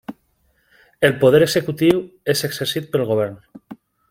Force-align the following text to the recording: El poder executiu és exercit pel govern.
El 1.09 1.13
poder 1.25 1.43
executiu 1.49 2.01
és 2.35 2.43
exercit 2.51 2.93
pel 2.97 3.07
govern. 3.15 3.41